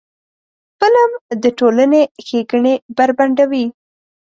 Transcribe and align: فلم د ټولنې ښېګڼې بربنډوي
فلم 0.79 1.11
د 1.43 1.45
ټولنې 1.59 2.01
ښېګڼې 2.25 2.73
بربنډوي 2.95 3.65